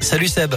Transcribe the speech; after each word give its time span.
Salut 0.00 0.30
Seb. 0.30 0.54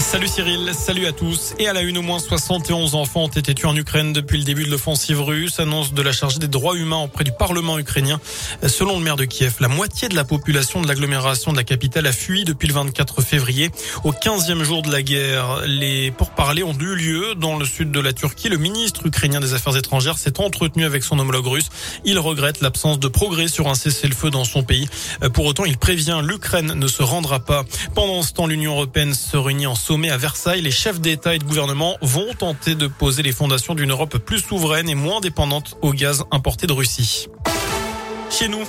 Salut 0.00 0.28
Cyril, 0.28 0.72
salut 0.72 1.06
à 1.06 1.12
tous. 1.12 1.54
Et 1.58 1.68
à 1.68 1.72
la 1.74 1.82
une, 1.82 1.98
au 1.98 2.02
moins 2.02 2.18
71 2.18 2.94
enfants 2.94 3.24
ont 3.24 3.28
été 3.28 3.54
tués 3.54 3.68
en 3.68 3.76
Ukraine 3.76 4.12
depuis 4.12 4.38
le 4.38 4.44
début 4.44 4.64
de 4.64 4.70
l'offensive 4.70 5.20
russe, 5.20 5.60
annonce 5.60 5.92
de 5.92 6.02
la 6.02 6.10
chargée 6.10 6.38
des 6.38 6.48
droits 6.48 6.74
humains 6.74 7.02
auprès 7.04 7.22
du 7.22 7.32
Parlement 7.32 7.78
ukrainien. 7.78 8.18
Selon 8.66 8.98
le 8.98 9.04
maire 9.04 9.16
de 9.16 9.26
Kiev, 9.26 9.56
la 9.60 9.68
moitié 9.68 10.08
de 10.08 10.16
la 10.16 10.24
population 10.24 10.80
de 10.80 10.88
l'agglomération 10.88 11.52
de 11.52 11.56
la 11.56 11.64
capitale 11.64 12.06
a 12.06 12.12
fui 12.12 12.44
depuis 12.44 12.66
le 12.66 12.74
24 12.74 13.20
février. 13.22 13.70
Au 14.02 14.12
15e 14.12 14.62
jour 14.62 14.82
de 14.82 14.90
la 14.90 15.02
guerre, 15.02 15.62
les 15.66 16.10
pourparlers 16.10 16.64
ont 16.64 16.76
eu 16.78 16.94
lieu 16.94 17.34
dans 17.36 17.56
le 17.56 17.66
sud 17.66 17.92
de 17.92 18.00
la 18.00 18.12
Turquie. 18.12 18.48
Le 18.48 18.56
ministre 18.56 19.06
ukrainien 19.06 19.38
des 19.38 19.52
Affaires 19.52 19.76
étrangères 19.76 20.18
s'est 20.18 20.40
entretenu 20.40 20.86
avec 20.86 21.04
son 21.04 21.18
homologue 21.18 21.46
russe. 21.46 21.68
Il 22.04 22.18
regrette 22.18 22.62
l'absence 22.62 22.98
de 22.98 23.08
progrès 23.08 23.48
sur 23.48 23.68
un 23.68 23.74
cessez-le-feu 23.74 24.30
dans 24.30 24.44
son 24.44 24.62
pays. 24.62 24.88
Pour 25.34 25.44
autant, 25.44 25.66
il 25.66 25.76
prévient 25.76 26.20
l'Ukraine 26.24 26.72
ne 26.74 26.88
se 26.88 27.02
rendra 27.02 27.38
pas. 27.38 27.64
Pendant 27.94 28.22
ce 28.22 28.32
temps, 28.32 28.46
l'Union 28.46 28.72
européenne 28.72 29.14
se 29.14 29.36
réunit 29.36 29.66
en 29.66 29.74
sommet 29.90 30.10
à 30.10 30.16
Versailles, 30.16 30.62
les 30.62 30.70
chefs 30.70 31.00
d'État 31.00 31.34
et 31.34 31.40
de 31.40 31.44
gouvernement 31.44 31.96
vont 32.00 32.32
tenter 32.38 32.76
de 32.76 32.86
poser 32.86 33.24
les 33.24 33.32
fondations 33.32 33.74
d'une 33.74 33.90
Europe 33.90 34.18
plus 34.18 34.38
souveraine 34.38 34.88
et 34.88 34.94
moins 34.94 35.18
dépendante 35.18 35.76
au 35.82 35.92
gaz 35.92 36.22
importé 36.30 36.68
de 36.68 36.72
Russie. 36.72 37.26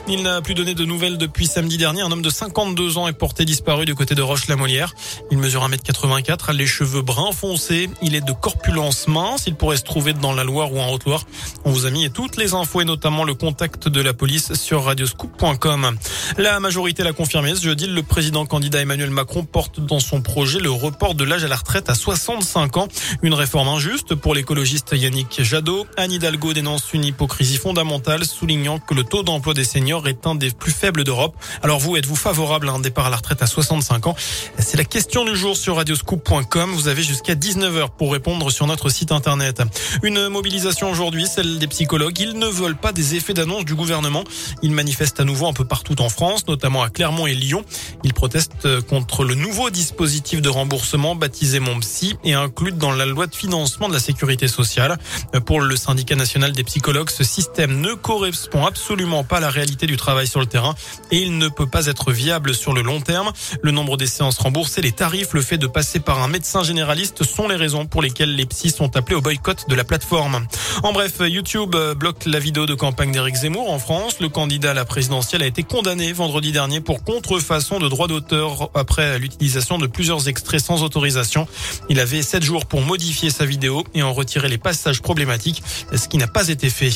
Il 0.10 0.24
n'a 0.24 0.42
plus 0.42 0.54
donné 0.54 0.74
de 0.76 0.84
nouvelles 0.84 1.18
depuis 1.18 1.48
samedi 1.48 1.78
dernier. 1.78 2.02
Un 2.02 2.12
homme 2.12 2.22
de 2.22 2.30
52 2.30 2.98
ans 2.98 3.08
est 3.08 3.14
porté 3.14 3.46
disparu 3.46 3.86
du 3.86 3.96
côté 3.96 4.16
de 4.16 4.22
Roche-la-Molière. 4.22 4.94
Il 5.32 5.38
mesure 5.38 5.66
1m84, 5.66 6.50
a 6.50 6.54
les 6.54 6.68
cheveux 6.68 7.02
bruns 7.02 7.32
foncés. 7.32 7.90
Il 8.02 8.14
est 8.14 8.26
de 8.26 8.34
corpulence 8.34 9.08
mince. 9.08 9.46
Il 9.48 9.56
pourrait 9.56 9.78
se 9.78 9.84
trouver 9.84 10.12
dans 10.12 10.34
la 10.34 10.44
Loire 10.44 10.74
ou 10.74 10.80
en 10.82 10.92
Haute-Loire. 10.92 11.26
On 11.64 11.72
vous 11.72 11.86
a 11.86 11.90
mis 11.90 12.10
toutes 12.12 12.36
les 12.36 12.54
infos 12.54 12.82
et 12.82 12.86
notamment 12.86 13.24
le 13.24 13.34
contact 13.34 13.88
de 13.88 14.02
la 14.02 14.14
police 14.14 14.56
sur 14.56 14.84
radioscoop.com. 14.84 15.96
La 16.38 16.60
majorité 16.60 17.04
l'a 17.04 17.14
confirmé 17.14 17.56
ce 17.56 17.62
jeudi. 17.62 17.88
Le 17.88 18.04
président 18.04 18.46
candidat 18.46 18.82
Emmanuel 18.82 19.12
Macron 19.12 19.46
porte 19.46 19.80
dans 19.80 20.02
son 20.02 20.22
projet 20.22 20.60
le 20.60 20.72
report 20.72 21.16
de 21.16 21.24
l'âge 21.24 21.46
à 21.46 21.48
la 21.48 21.56
retraite 21.56 21.90
à 21.90 21.96
65 21.96 22.76
ans. 22.76 22.88
Une 23.22 23.34
réforme 23.34 23.70
injuste 23.70 24.16
pour 24.16 24.36
l'écologiste 24.36 24.92
Yannick 24.92 25.42
Jadot. 25.44 25.88
Anne 25.96 26.12
Hidalgo 26.12 26.52
dénonce 26.52 26.92
une 26.92 27.06
hypocrisie 27.06 27.58
fondamentale, 27.58 28.26
soulignant 28.26 28.78
que 28.80 28.94
le 28.94 29.06
taux 29.06 29.24
d'emploi 29.24 29.54
des 29.54 29.61
seniors 29.64 30.08
est 30.08 30.26
un 30.28 30.36
des 30.36 30.52
plus 30.52 30.72
faibles 30.72 31.04
d'Europe. 31.04 31.36
Alors 31.62 31.80
vous, 31.80 31.98
êtes-vous 31.98 32.16
favorable 32.16 32.70
à 32.70 32.74
un 32.74 32.80
départ 32.80 33.08
à 33.08 33.10
la 33.10 33.18
retraite 33.18 33.42
à 33.42 33.48
65 33.48 34.08
ans? 34.08 34.16
C'est 34.58 34.78
la 34.78 34.84
question 34.84 35.26
du 35.26 35.36
jour 35.36 35.56
sur 35.56 35.76
radioscoop.com. 35.76 36.72
Vous 36.72 36.88
avez 36.88 37.04
jusqu'à 37.04 37.36
19h 37.36 37.90
pour 37.98 38.12
répondre 38.14 38.52
sur 38.52 38.68
notre 38.68 38.90
site 38.90 39.12
internet. 39.12 39.62
Une 40.04 40.28
mobilisation 40.30 40.90
aujourd'hui, 40.90 41.28
celle 41.28 41.60
des 41.60 41.68
psychologues. 41.68 42.20
Ils 42.20 42.38
ne 42.38 42.48
veulent 42.48 42.78
pas 42.78 42.92
des 42.92 43.16
effets 43.16 43.34
d'annonce 43.34 43.66
du 43.66 43.76
gouvernement. 43.76 44.24
Ils 44.62 44.72
manifestent 44.72 45.20
à 45.20 45.24
nouveau 45.24 45.48
un 45.48 45.54
peu 45.54 45.66
partout 45.66 46.02
en 46.02 46.10
France, 46.10 46.48
notamment 46.48 46.84
à 46.84 46.90
Clermont 46.90 47.28
et 47.28 47.36
Lyon. 47.36 47.64
Ils 48.04 48.14
protestent 48.14 48.82
contre 48.88 49.24
le 49.24 49.36
nouveau 49.36 49.70
dispositif 49.70 50.42
de 50.42 50.50
remboursement 50.50 51.16
baptisé 51.16 51.60
Mon 51.60 51.80
Psy 51.80 52.16
et 52.24 52.34
inclus 52.34 52.72
dans 52.72 52.92
la 52.92 53.06
loi 53.06 53.28
de 53.28 53.36
financement 53.36 53.88
de 53.88 53.94
la 53.94 54.00
sécurité 54.00 54.48
sociale. 54.48 54.98
Pour 55.46 55.62
le 55.62 55.76
syndicat 55.76 56.16
national 56.16 56.52
des 56.52 56.64
psychologues, 56.64 57.10
ce 57.10 57.24
système 57.24 57.80
ne 57.82 57.94
correspond 57.94 58.66
absolument 58.66 59.24
pas 59.24 59.40
la 59.40 59.50
réalité 59.52 59.86
du 59.86 59.98
travail 59.98 60.28
sur 60.28 60.40
le 60.40 60.46
terrain 60.48 60.76
et 61.12 61.18
il 61.18 61.38
ne 61.38 61.48
peut 61.48 61.68
pas 61.68 61.86
être 61.86 62.12
viable 62.12 62.54
sur 62.54 62.74
le 62.74 62.82
long 62.82 63.02
terme. 63.02 63.32
Le 63.62 63.72
nombre 63.72 63.98
des 63.98 64.08
séances 64.08 64.40
remboursées, 64.40 64.82
les 64.82 64.92
tarifs, 64.92 65.34
le 65.34 65.42
fait 65.42 65.58
de 65.58 65.68
passer 65.68 66.00
par 66.00 66.24
un 66.24 66.28
médecin 66.28 66.64
généraliste 66.64 67.24
sont 67.24 67.48
les 67.48 67.56
raisons 67.56 67.86
pour 67.86 68.02
lesquelles 68.02 68.36
les 68.36 68.46
psys 68.46 68.72
sont 68.72 68.96
appelés 68.98 69.16
au 69.16 69.22
boycott 69.22 69.70
de 69.70 69.76
la 69.76 69.84
plateforme. 69.84 70.46
En 70.84 70.94
bref, 70.94 71.14
YouTube 71.20 71.76
bloque 71.96 72.26
la 72.26 72.40
vidéo 72.40 72.66
de 72.66 72.74
campagne 72.74 73.12
d'Éric 73.12 73.36
Zemmour 73.36 73.70
en 73.70 73.80
France. 73.80 74.20
Le 74.20 74.30
candidat 74.30 74.72
à 74.72 74.74
la 74.74 74.86
présidentielle 74.86 75.44
a 75.44 75.46
été 75.46 75.64
condamné 75.64 76.14
vendredi 76.14 76.52
dernier 76.52 76.82
pour 76.82 77.04
contrefaçon 77.04 77.80
de 77.80 77.88
droit 77.88 78.08
d'auteur 78.08 78.70
après 78.74 79.20
l'utilisation 79.20 79.78
de 79.78 79.88
plusieurs 79.88 80.28
extraits 80.28 80.62
sans 80.62 80.84
autorisation. 80.84 81.48
Il 81.90 82.00
avait 82.00 82.22
sept 82.22 82.44
jours 82.44 82.66
pour 82.66 82.82
modifier 82.82 83.30
sa 83.30 83.46
vidéo 83.46 83.84
et 83.94 84.04
en 84.04 84.14
retirer 84.14 84.50
les 84.50 84.58
passages 84.58 85.02
problématiques, 85.02 85.64
ce 85.94 86.08
qui 86.08 86.18
n'a 86.18 86.28
pas 86.28 86.48
été 86.48 86.70
fait. 86.70 86.92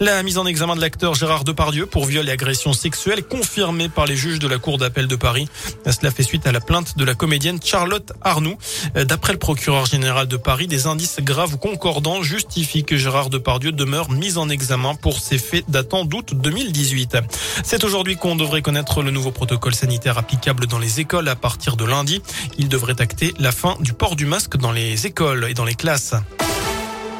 La 0.00 0.22
mise 0.22 0.38
en 0.38 0.46
examen 0.46 0.76
de 0.76 0.80
l'acteur 0.80 1.14
Gérard 1.14 1.44
Depardieu 1.44 1.86
pour 1.90 2.06
viol 2.06 2.28
et 2.28 2.32
agression 2.32 2.72
sexuelle 2.72 3.22
confirmée 3.22 3.88
par 3.88 4.06
les 4.06 4.16
juges 4.16 4.38
de 4.38 4.48
la 4.48 4.58
Cour 4.58 4.78
d'appel 4.78 5.06
de 5.06 5.16
Paris. 5.16 5.48
Cela 5.86 6.10
fait 6.10 6.22
suite 6.22 6.46
à 6.46 6.52
la 6.52 6.60
plainte 6.60 6.96
de 6.96 7.04
la 7.04 7.14
comédienne 7.14 7.58
Charlotte 7.62 8.12
Arnoux. 8.22 8.56
D'après 8.94 9.32
le 9.32 9.38
procureur 9.38 9.86
général 9.86 10.26
de 10.26 10.36
Paris, 10.36 10.66
des 10.66 10.86
indices 10.86 11.20
graves 11.20 11.54
ou 11.54 11.58
concordants 11.58 12.22
justifient 12.22 12.84
que 12.84 12.96
Gérard 12.96 13.30
Depardieu 13.30 13.72
demeure 13.72 14.10
mis 14.10 14.38
en 14.38 14.48
examen 14.48 14.94
pour 14.94 15.18
ces 15.18 15.38
faits 15.38 15.64
datant 15.68 16.04
d'août 16.04 16.34
2018. 16.34 17.18
C'est 17.64 17.84
aujourd'hui 17.84 18.16
qu'on 18.16 18.36
devrait 18.36 18.62
connaître 18.62 19.02
le 19.02 19.10
nouveau 19.10 19.30
protocole 19.30 19.74
sanitaire 19.74 20.18
applicable 20.18 20.66
dans 20.66 20.78
les 20.78 21.00
écoles 21.00 21.28
à 21.28 21.36
partir 21.36 21.76
de 21.76 21.84
lundi. 21.84 22.22
Il 22.58 22.68
devrait 22.68 23.00
acter 23.00 23.34
la 23.38 23.52
fin 23.52 23.76
du 23.80 23.92
port 23.92 24.16
du 24.16 24.26
masque 24.26 24.56
dans 24.56 24.72
les 24.72 25.06
écoles 25.06 25.46
et 25.48 25.54
dans 25.54 25.64
les 25.64 25.74
classes. 25.74 26.14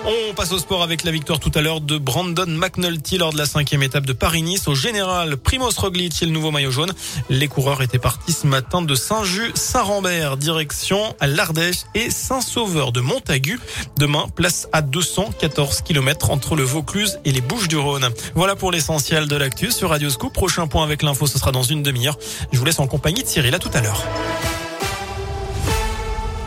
On 0.07 0.33
passe 0.35 0.53
au 0.53 0.59
sport 0.59 0.83
avec 0.83 1.05
la 1.05 1.11
victoire 1.11 1.39
tout 1.39 1.51
à 1.55 1.61
l'heure 1.61 1.83
de 1.83 1.99
Brandon 1.99 2.47
McNulty 2.47 3.19
lors 3.19 3.33
de 3.33 3.39
la 3.39 3.45
cinquième 3.45 3.83
étape 3.83 4.07
de 4.07 4.15
Paris-Nice. 4.15 4.67
Au 4.67 4.75
général, 4.75 5.37
Primoz 5.37 5.77
Roglic 5.77 6.23
et 6.23 6.27
le 6.27 6.33
nouveau 6.33 6.51
maillot 6.51 6.71
jaune. 6.71 6.93
Les 7.29 7.49
coureurs 7.49 7.83
étaient 7.83 7.99
partis 7.99 8.33
ce 8.33 8.47
matin 8.47 8.81
de 8.81 8.95
Saint-Just-Saint-Rambert, 8.95 10.39
direction 10.39 11.15
l'Ardèche 11.21 11.81
et 11.95 12.11
Saint-Sauveur 12.11 12.93
de 12.93 13.01
Montagu. 13.01 13.61
Demain, 13.99 14.27
place 14.35 14.69
à 14.73 14.81
214 14.81 15.83
km 15.83 16.31
entre 16.31 16.57
le 16.57 16.63
Vaucluse 16.63 17.19
et 17.27 17.33
les 17.33 17.43
Bouches-du-Rhône. 17.43 18.09
Voilà 18.35 18.57
pour 18.57 18.73
l'essentiel 18.73 19.29
de 19.29 19.37
l'actu 19.37 19.71
sur 19.71 19.91
Radio 19.91 20.09
Scoop. 20.09 20.33
Prochain 20.33 20.67
point 20.67 20.83
avec 20.83 21.03
l'info, 21.03 21.27
ce 21.27 21.39
sera 21.39 21.53
dans 21.53 21.63
une 21.63 21.83
demi-heure. 21.83 22.19
Je 22.53 22.59
vous 22.59 22.65
laisse 22.65 22.81
en 22.81 22.87
compagnie 22.87 23.23
de 23.23 23.29
Cyril. 23.29 23.55
À 23.55 23.59
tout 23.59 23.71
à 23.75 23.83
l'heure. 23.83 24.03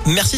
Merci 0.06 0.38